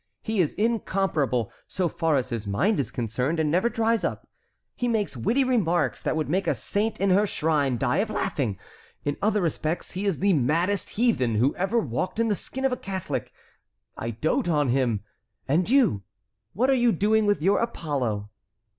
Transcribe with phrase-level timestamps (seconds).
[0.23, 4.27] He is incomparable, so far as his mind is concerned, and never dries up.
[4.75, 8.57] He makes witty remarks that would make a saint in her shrine die of laughing.
[9.05, 12.71] In other respects he is the maddest heathen who ever walked in the skin of
[12.71, 13.31] a Catholic!
[13.95, 15.03] I dote on him!
[15.47, 16.01] And you,
[16.53, 18.31] what are you doing with your Apollo?"